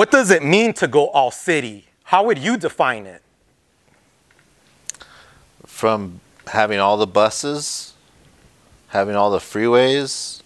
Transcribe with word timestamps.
What 0.00 0.10
does 0.10 0.30
it 0.30 0.42
mean 0.42 0.72
to 0.80 0.88
go 0.88 1.08
all 1.08 1.30
city? 1.30 1.84
How 2.04 2.24
would 2.24 2.38
you 2.38 2.56
define 2.56 3.04
it? 3.04 3.20
From 5.66 6.22
having 6.46 6.78
all 6.78 6.96
the 6.96 7.06
buses, 7.06 7.92
having 8.88 9.14
all 9.14 9.30
the 9.30 9.40
freeways, 9.40 10.40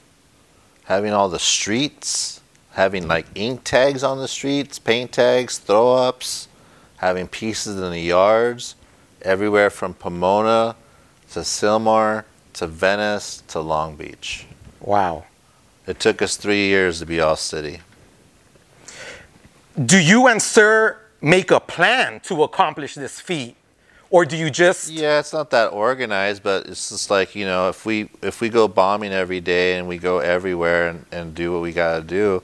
having 0.87 1.13
all 1.13 1.29
the 1.29 1.39
streets, 1.39 2.41
having 2.73 3.07
like 3.07 3.27
ink 3.37 3.63
tags 3.63 4.03
on 4.03 4.19
the 4.19 4.27
streets, 4.27 4.81
paint 4.81 5.13
tags, 5.13 5.59
throw 5.59 5.95
ups, 5.95 6.49
having 6.97 7.29
pieces 7.29 7.81
in 7.81 7.93
the 7.93 8.01
yards, 8.01 8.75
everywhere 9.23 9.71
from 9.71 9.95
Pomona 9.95 10.75
to 11.31 11.39
Sylmar 11.39 12.25
to 12.55 12.67
Venice 12.67 13.45
to 13.47 13.61
Long 13.61 13.95
Beach. 13.95 14.47
Wow. 14.81 15.27
It 15.87 16.01
took 16.01 16.23
us 16.23 16.37
three 16.37 16.67
years 16.67 16.99
to 16.99 17.07
be 17.07 17.21
all 17.21 17.37
city. 17.37 17.83
Do 19.83 19.99
you 19.99 20.29
and 20.29 20.41
SER 20.41 20.99
make 21.21 21.51
a 21.51 21.59
plan 21.59 22.21
to 22.21 22.43
accomplish 22.45 22.95
this 22.95 23.21
feat? 23.21 23.57
Or 24.11 24.25
do 24.25 24.37
you 24.37 24.49
just 24.51 24.91
Yeah, 24.91 25.19
it's 25.19 25.33
not 25.33 25.51
that 25.51 25.73
organized, 25.73 26.45
but 26.45 26.67
it's 26.67 26.91
just 26.91 27.11
like, 27.11 27.35
you 27.35 27.45
know, 27.45 27.69
if 27.69 27.85
we 27.85 28.09
if 28.23 28.41
we 28.41 28.49
go 28.49 28.69
bombing 28.69 29.13
every 29.13 29.41
day 29.41 29.77
and 29.77 29.89
we 29.89 29.99
go 29.99 30.19
everywhere 30.19 30.89
and, 30.91 31.05
and 31.11 31.35
do 31.35 31.53
what 31.53 31.63
we 31.63 31.73
gotta 31.73 32.03
do, 32.03 32.41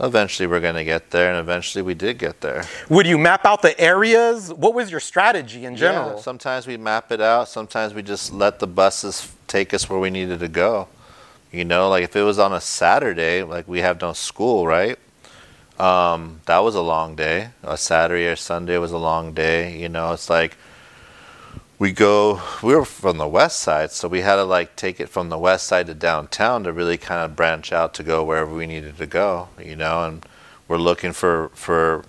eventually 0.00 0.46
we're 0.46 0.60
gonna 0.60 0.84
get 0.84 1.10
there 1.10 1.30
and 1.30 1.38
eventually 1.38 1.82
we 1.82 1.92
did 1.92 2.16
get 2.18 2.40
there. 2.40 2.64
would 2.88 3.06
you 3.06 3.18
map 3.18 3.44
out 3.44 3.60
the 3.60 3.78
areas? 3.78 4.50
What 4.54 4.72
was 4.72 4.90
your 4.90 5.00
strategy 5.00 5.66
in 5.66 5.72
Yeah, 5.74 5.78
general? 5.78 6.18
sometimes 6.18 6.66
we 6.66 6.78
map 6.78 7.12
it 7.12 7.20
out. 7.20 7.48
Sometimes 7.48 7.92
we 7.92 8.00
just 8.02 8.32
let 8.32 8.58
the 8.58 8.66
buses 8.66 9.30
take 9.48 9.74
us 9.74 9.90
where 9.90 9.98
we 9.98 10.08
needed 10.08 10.40
to 10.40 10.48
go. 10.48 10.88
You 11.52 11.66
know, 11.66 11.90
like 11.90 12.04
if 12.04 12.16
it 12.16 12.22
was 12.22 12.38
on 12.38 12.54
a 12.54 12.60
Saturday, 12.60 13.42
like 13.42 13.68
we 13.68 13.80
have 13.80 14.00
no 14.00 14.14
school, 14.14 14.66
right? 14.66 14.98
Um, 15.78 16.40
that 16.46 16.58
was 16.58 16.74
a 16.74 16.82
long 16.82 17.14
day. 17.14 17.50
A 17.62 17.76
Saturday 17.76 18.26
or 18.26 18.36
Sunday 18.36 18.78
was 18.78 18.92
a 18.92 18.98
long 18.98 19.32
day. 19.32 19.78
You 19.78 19.88
know, 19.88 20.12
it's 20.12 20.28
like 20.28 20.56
we 21.78 21.92
go. 21.92 22.42
We 22.62 22.74
were 22.74 22.84
from 22.84 23.18
the 23.18 23.28
west 23.28 23.60
side, 23.60 23.92
so 23.92 24.08
we 24.08 24.22
had 24.22 24.36
to 24.36 24.44
like 24.44 24.74
take 24.74 24.98
it 24.98 25.08
from 25.08 25.28
the 25.28 25.38
west 25.38 25.66
side 25.66 25.86
to 25.86 25.94
downtown 25.94 26.64
to 26.64 26.72
really 26.72 26.98
kind 26.98 27.22
of 27.24 27.36
branch 27.36 27.72
out 27.72 27.94
to 27.94 28.02
go 28.02 28.24
wherever 28.24 28.52
we 28.52 28.66
needed 28.66 28.98
to 28.98 29.06
go. 29.06 29.48
You 29.62 29.76
know, 29.76 30.04
and 30.04 30.26
we're 30.66 30.78
looking 30.78 31.12
for 31.12 31.50
for 31.54 32.04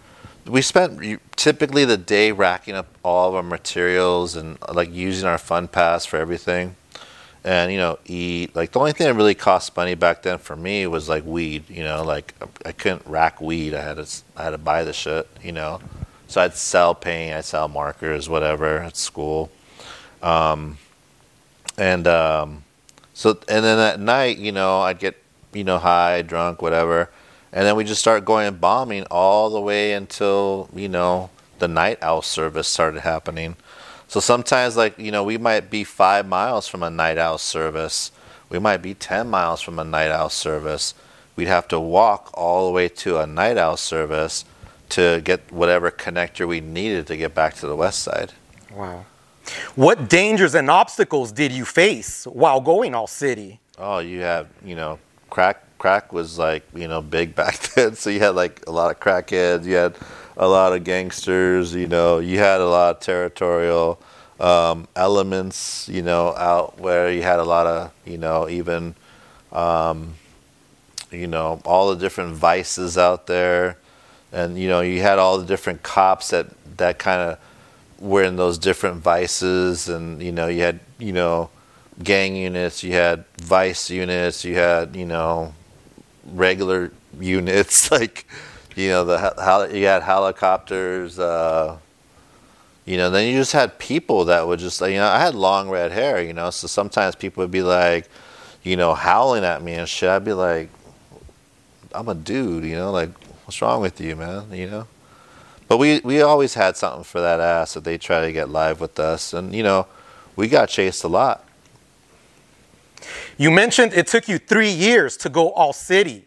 we 0.47 0.63
spent 0.63 1.21
typically 1.35 1.85
the 1.85 1.97
day 1.97 2.31
racking 2.31 2.75
up 2.75 2.87
all 3.03 3.29
of 3.29 3.35
our 3.35 3.43
materials 3.43 4.35
and 4.35 4.57
like 4.73 4.91
using 4.91 5.27
our 5.27 5.37
fun 5.37 5.67
pass 5.67 6.05
for 6.05 6.17
everything 6.17 6.75
and 7.43 7.71
you 7.71 7.77
know 7.77 7.99
eat. 8.05 8.55
Like 8.55 8.71
the 8.71 8.79
only 8.79 8.91
thing 8.91 9.07
that 9.07 9.13
really 9.13 9.35
cost 9.35 9.75
money 9.75 9.95
back 9.95 10.23
then 10.23 10.37
for 10.37 10.55
me 10.55 10.87
was 10.87 11.07
like 11.07 11.25
weed 11.25 11.69
you 11.69 11.83
know 11.83 12.03
like 12.03 12.33
i 12.65 12.71
couldn't 12.71 13.05
rack 13.05 13.41
weed. 13.41 13.73
I 13.73 13.81
had 13.81 13.97
to 13.97 14.07
i 14.35 14.43
had 14.43 14.51
to 14.51 14.57
buy 14.57 14.83
the 14.83 14.93
shit 14.93 15.27
you 15.43 15.51
know. 15.51 15.79
So 16.27 16.41
i'd 16.41 16.53
sell 16.53 16.93
paint 16.93 17.35
i'd 17.35 17.45
sell 17.45 17.67
markers 17.67 18.29
whatever 18.29 18.79
at 18.79 18.97
school. 18.97 19.51
Um, 20.21 20.77
and 21.77 22.07
um, 22.07 22.63
so 23.13 23.31
and 23.47 23.63
then 23.63 23.79
at 23.79 23.99
night 23.99 24.37
you 24.37 24.51
know 24.51 24.81
i'd 24.81 24.99
get 24.99 25.15
you 25.53 25.63
know 25.63 25.77
high 25.77 26.21
drunk 26.21 26.61
whatever. 26.61 27.09
And 27.51 27.65
then 27.65 27.75
we 27.75 27.83
just 27.83 27.99
start 27.99 28.25
going 28.25 28.47
and 28.47 28.61
bombing 28.61 29.05
all 29.09 29.49
the 29.49 29.59
way 29.59 29.93
until 29.93 30.69
you 30.75 30.87
know 30.87 31.31
the 31.57 31.67
night 31.67 31.97
owl 32.01 32.21
service 32.21 32.67
started 32.67 33.01
happening 33.01 33.55
so 34.09 34.19
sometimes, 34.19 34.75
like, 34.75 34.97
you 34.97 35.11
know, 35.11 35.23
we 35.23 35.37
might 35.37 35.69
be 35.69 35.83
five 35.83 36.27
miles 36.27 36.67
from 36.67 36.81
a 36.81 36.89
night 36.89 37.19
owl 37.19 37.37
service. 37.37 38.11
We 38.49 38.57
might 38.57 38.81
be 38.81 38.95
10 38.95 39.29
miles 39.29 39.61
from 39.61 39.77
a 39.77 39.83
night 39.83 40.09
owl 40.09 40.29
service. 40.29 40.95
We'd 41.35 41.47
have 41.47 41.67
to 41.67 41.79
walk 41.79 42.31
all 42.33 42.65
the 42.65 42.73
way 42.73 42.89
to 42.89 43.19
a 43.19 43.27
night 43.27 43.57
owl 43.57 43.77
service 43.77 44.45
to 44.89 45.21
get 45.23 45.51
whatever 45.51 45.91
connector 45.91 46.47
we 46.47 46.59
needed 46.59 47.05
to 47.05 47.17
get 47.17 47.35
back 47.35 47.53
to 47.57 47.67
the 47.67 47.75
west 47.75 48.01
side. 48.01 48.33
Wow. 48.73 49.05
What 49.75 50.09
dangers 50.09 50.55
and 50.55 50.71
obstacles 50.71 51.31
did 51.31 51.51
you 51.51 51.63
face 51.63 52.25
while 52.25 52.61
going 52.61 52.95
all 52.95 53.05
city? 53.05 53.59
Oh, 53.77 53.99
you 53.99 54.21
have, 54.21 54.47
you 54.65 54.75
know, 54.75 54.97
crack. 55.29 55.63
Crack 55.77 56.11
was 56.11 56.37
like, 56.37 56.63
you 56.75 56.87
know, 56.87 57.01
big 57.01 57.35
back 57.41 57.59
then. 57.59 57.93
So 57.93 58.09
you 58.09 58.19
had 58.19 58.35
like 58.35 58.63
a 58.65 58.71
lot 58.71 58.89
of 58.89 58.99
crackheads. 58.99 59.65
You 59.65 59.75
had 59.75 59.95
a 60.39 60.47
lot 60.47 60.73
of 60.73 60.83
gangsters. 60.83 61.75
You 61.75 61.87
know, 61.87 62.19
you 62.19 62.39
had 62.39 62.61
a 62.61 62.67
lot 62.67 62.95
of 62.95 63.01
territorial 63.01 64.01
um, 64.39 64.87
elements. 64.95 65.87
You 65.89 66.01
know, 66.01 66.35
out 66.35 66.79
where 66.79 67.11
you 67.11 67.21
had 67.21 67.39
a 67.39 67.43
lot 67.43 67.67
of, 67.67 67.91
you 68.05 68.17
know, 68.17 68.49
even, 68.49 68.95
um, 69.51 70.15
you 71.11 71.27
know, 71.27 71.61
all 71.65 71.91
the 71.91 71.97
different 71.97 72.35
vices 72.35 72.97
out 72.97 73.27
there, 73.27 73.77
and 74.31 74.57
you 74.57 74.67
know, 74.69 74.81
you 74.81 75.01
had 75.01 75.19
all 75.19 75.37
the 75.37 75.45
different 75.45 75.83
cops 75.83 76.29
that 76.29 76.47
that 76.77 76.97
kind 76.97 77.21
of 77.21 77.39
were 77.99 78.23
in 78.23 78.37
those 78.37 78.57
different 78.57 78.97
vices, 78.97 79.89
and 79.89 80.23
you 80.23 80.31
know, 80.31 80.47
you 80.47 80.61
had, 80.61 80.79
you 80.97 81.13
know 81.13 81.49
gang 82.03 82.35
units, 82.35 82.83
you 82.83 82.93
had 82.93 83.25
vice 83.41 83.89
units, 83.89 84.45
you 84.45 84.55
had 84.55 84.95
you 84.95 85.05
know 85.05 85.53
regular 86.31 86.91
units 87.19 87.91
like 87.99 88.25
you 88.79 88.89
know 88.89 89.03
the 89.03 89.69
you 89.73 89.85
had 89.85 90.03
helicopters. 90.03 91.19
Uh, 91.19 91.77
you 92.85 92.97
know, 92.97 93.11
then 93.11 93.27
you 93.27 93.37
just 93.37 93.51
had 93.51 93.77
people 93.77 94.25
that 94.25 94.47
would 94.47 94.59
just 94.59 94.81
you 94.81 94.93
know 94.93 95.07
I 95.07 95.19
had 95.19 95.35
long 95.35 95.69
red 95.69 95.91
hair, 95.91 96.21
you 96.21 96.33
know, 96.33 96.49
so 96.49 96.65
sometimes 96.67 97.15
people 97.15 97.41
would 97.43 97.51
be 97.51 97.61
like, 97.61 98.09
you 98.63 98.77
know, 98.77 98.93
howling 98.93 99.43
at 99.43 99.61
me 99.61 99.73
and 99.73 99.87
shit. 99.87 100.09
I'd 100.09 100.25
be 100.25 100.33
like, 100.33 100.69
I'm 101.93 102.07
a 102.07 102.15
dude, 102.15 102.63
you 102.63 102.75
know, 102.75 102.91
like 102.91 103.11
what's 103.45 103.61
wrong 103.61 103.81
with 103.81 103.99
you, 103.99 104.15
man, 104.15 104.51
you 104.51 104.67
know. 104.69 104.87
But 105.67 105.77
we 105.77 105.99
we 106.03 106.21
always 106.21 106.53
had 106.55 106.77
something 106.77 107.03
for 107.03 107.21
that 107.21 107.39
ass 107.39 107.73
that 107.73 107.83
they 107.83 107.97
try 107.97 108.21
to 108.21 108.31
get 108.31 108.49
live 108.49 108.79
with 108.81 108.99
us, 108.99 109.33
and 109.33 109.53
you 109.53 109.61
know, 109.61 109.85
we 110.35 110.47
got 110.47 110.69
chased 110.69 111.03
a 111.03 111.07
lot. 111.07 111.45
You 113.37 113.51
mentioned 113.51 113.93
it 113.93 114.07
took 114.07 114.27
you 114.27 114.39
three 114.39 114.71
years 114.71 115.15
to 115.17 115.29
go 115.29 115.51
all 115.51 115.73
city. 115.73 116.25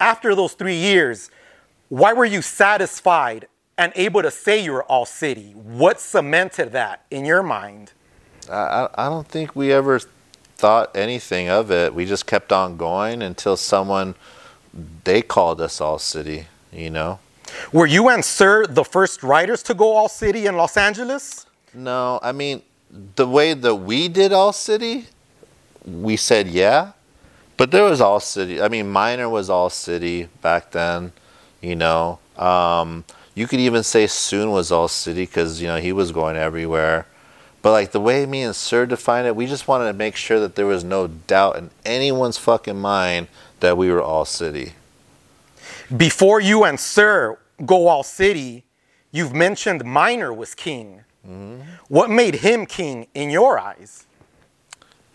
After 0.00 0.34
those 0.34 0.54
three 0.54 0.74
years, 0.74 1.30
why 1.92 2.14
were 2.14 2.24
you 2.24 2.40
satisfied 2.40 3.48
and 3.76 3.92
able 3.96 4.22
to 4.22 4.30
say 4.30 4.64
you 4.64 4.72
were 4.72 4.84
all 4.84 5.04
city? 5.04 5.52
What 5.52 6.00
cemented 6.00 6.72
that 6.72 7.04
in 7.10 7.26
your 7.26 7.42
mind? 7.42 7.92
I, 8.48 8.54
I 8.54 8.88
I 9.06 9.08
don't 9.10 9.28
think 9.28 9.54
we 9.54 9.74
ever 9.74 10.00
thought 10.56 10.96
anything 10.96 11.50
of 11.50 11.70
it. 11.70 11.94
We 11.94 12.06
just 12.06 12.26
kept 12.26 12.50
on 12.50 12.78
going 12.78 13.20
until 13.20 13.58
someone 13.58 14.14
they 15.04 15.20
called 15.20 15.60
us 15.60 15.82
all 15.82 15.98
city, 15.98 16.46
you 16.72 16.88
know. 16.88 17.18
Were 17.74 17.84
you 17.84 18.08
and 18.08 18.24
SER 18.24 18.66
the 18.66 18.84
first 18.84 19.22
writers 19.22 19.62
to 19.64 19.74
go 19.74 19.92
all 19.92 20.08
city 20.08 20.46
in 20.46 20.56
Los 20.56 20.78
Angeles? 20.78 21.44
No, 21.74 22.18
I 22.22 22.32
mean 22.32 22.62
the 23.16 23.26
way 23.26 23.52
that 23.52 23.74
we 23.74 24.08
did 24.08 24.32
all 24.32 24.54
city, 24.54 25.08
we 25.84 26.16
said 26.16 26.46
yeah, 26.46 26.92
but 27.58 27.70
there 27.70 27.84
was 27.84 28.00
all 28.00 28.18
city. 28.18 28.62
I 28.62 28.68
mean, 28.68 28.88
minor 28.88 29.28
was 29.28 29.50
all 29.50 29.68
city 29.68 30.30
back 30.40 30.70
then, 30.70 31.12
you 31.62 31.76
know. 31.76 32.18
Um, 32.36 33.04
you 33.34 33.46
could 33.46 33.60
even 33.60 33.82
say 33.82 34.06
soon 34.06 34.50
was 34.50 34.70
all 34.70 34.88
city 34.88 35.22
because 35.22 35.62
you 35.62 35.68
know 35.68 35.78
he 35.78 35.92
was 35.92 36.12
going 36.12 36.36
everywhere. 36.36 37.06
But 37.62 37.70
like 37.70 37.92
the 37.92 38.00
way 38.00 38.26
me 38.26 38.42
and 38.42 38.54
SER 38.54 38.86
defined 38.86 39.26
it, 39.26 39.36
we 39.36 39.46
just 39.46 39.68
wanted 39.68 39.86
to 39.86 39.92
make 39.92 40.16
sure 40.16 40.40
that 40.40 40.56
there 40.56 40.66
was 40.66 40.82
no 40.82 41.06
doubt 41.06 41.56
in 41.56 41.70
anyone's 41.84 42.36
fucking 42.36 42.78
mind 42.78 43.28
that 43.60 43.78
we 43.78 43.88
were 43.90 44.02
all 44.02 44.24
city. 44.24 44.72
Before 45.96 46.40
you 46.40 46.64
and 46.64 46.78
SER 46.80 47.38
go 47.64 47.86
all 47.86 48.02
city, 48.02 48.64
you've 49.12 49.32
mentioned 49.32 49.84
Minor 49.84 50.32
was 50.32 50.54
king. 50.54 51.04
What 51.86 52.10
made 52.10 52.36
him 52.36 52.66
king 52.66 53.06
in 53.14 53.30
your 53.30 53.58
eyes? 53.58 54.06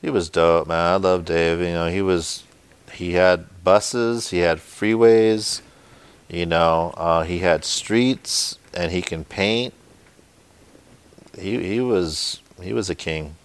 He 0.01 0.09
was 0.09 0.29
dope, 0.29 0.67
man. 0.67 0.93
I 0.93 0.95
love 0.95 1.25
Dave. 1.25 1.59
You 1.59 1.73
know, 1.73 1.89
he 1.89 2.01
was 2.01 2.43
he 2.93 3.13
had 3.13 3.63
buses, 3.63 4.29
he 4.29 4.39
had 4.39 4.59
freeways, 4.59 5.61
you 6.29 6.45
know, 6.45 6.93
uh, 6.97 7.23
he 7.23 7.39
had 7.39 7.63
streets, 7.65 8.57
and 8.73 8.91
he 8.91 9.01
can 9.01 9.23
paint. 9.23 9.73
He 11.39 11.63
he 11.67 11.79
was 11.79 12.39
he 12.61 12.73
was 12.73 12.89
a 12.89 12.95
king. 12.95 13.35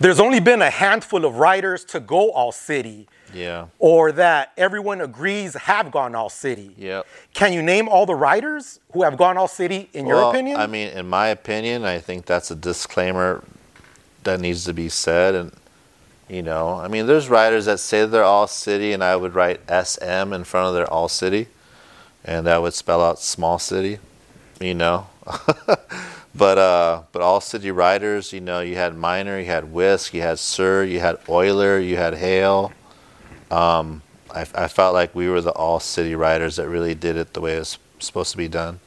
There's 0.00 0.18
only 0.18 0.40
been 0.40 0.62
a 0.62 0.70
handful 0.70 1.24
of 1.24 1.36
writers 1.36 1.84
to 1.86 2.00
go 2.00 2.32
all 2.32 2.50
city, 2.50 3.06
Yeah. 3.32 3.66
or 3.78 4.10
that 4.12 4.50
everyone 4.56 5.00
agrees 5.00 5.54
have 5.54 5.92
gone 5.92 6.16
all 6.16 6.28
city. 6.28 6.74
Yep. 6.76 7.06
Can 7.34 7.52
you 7.52 7.62
name 7.62 7.88
all 7.88 8.04
the 8.04 8.16
writers 8.16 8.80
who 8.92 9.04
have 9.04 9.16
gone 9.16 9.36
all 9.38 9.46
city 9.46 9.88
in 9.92 10.06
your 10.06 10.16
Well, 10.16 10.30
opinion? 10.30 10.58
I 10.58 10.66
mean, 10.66 10.88
in 10.88 11.08
my 11.08 11.28
opinion, 11.28 11.84
I 11.84 11.98
think 12.00 12.26
that's 12.26 12.50
a 12.50 12.56
disclaimer 12.56 13.44
that 14.24 14.40
needs 14.40 14.64
to 14.64 14.72
be 14.74 14.88
said. 14.88 15.36
And, 15.36 15.52
you 16.28 16.42
know, 16.42 16.74
I 16.74 16.88
mean, 16.88 17.06
there's 17.06 17.28
writers 17.28 17.66
that 17.66 17.78
say 17.78 18.04
they're 18.06 18.24
all 18.24 18.48
city, 18.48 18.92
and 18.92 19.04
I 19.04 19.14
would 19.14 19.36
write 19.36 19.60
SM 19.68 20.32
in 20.32 20.42
front 20.42 20.66
of 20.66 20.74
their 20.74 20.90
all 20.92 21.08
city, 21.08 21.46
and 22.24 22.46
that 22.46 22.62
would 22.62 22.74
spell 22.74 23.02
out 23.02 23.18
small 23.18 23.58
city, 23.58 23.98
you 24.60 24.74
know. 24.74 25.06
but, 26.34 26.58
uh, 26.58 27.02
but 27.12 27.22
all 27.22 27.40
city 27.40 27.70
riders, 27.70 28.32
you 28.32 28.40
know, 28.40 28.60
you 28.60 28.76
had 28.76 28.96
Minor, 28.96 29.38
you 29.38 29.46
had 29.46 29.72
WISK, 29.72 30.14
you 30.14 30.22
had 30.22 30.38
SER, 30.38 30.84
you 30.84 31.00
had 31.00 31.18
Euler, 31.28 31.78
you 31.78 31.96
had 31.96 32.14
Hale. 32.14 32.72
Um, 33.50 34.02
I, 34.34 34.42
I 34.54 34.68
felt 34.68 34.94
like 34.94 35.14
we 35.14 35.28
were 35.28 35.40
the 35.40 35.52
all 35.52 35.80
city 35.80 36.14
riders 36.14 36.56
that 36.56 36.68
really 36.68 36.94
did 36.94 37.16
it 37.16 37.34
the 37.34 37.40
way 37.40 37.56
it 37.56 37.60
was 37.60 37.78
supposed 37.98 38.30
to 38.32 38.36
be 38.36 38.48
done. 38.48 38.80